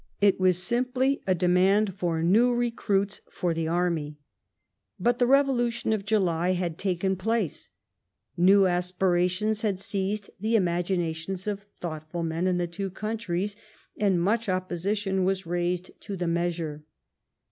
[0.19, 4.17] It was simply a demand for new recruits for the army.
[4.99, 7.69] But the revolution of July had taken place:
[8.35, 13.55] new aspirations had seized the imaginations of thoughtful men in the two countries,
[13.95, 16.83] and much opposi tion was raised to the measure.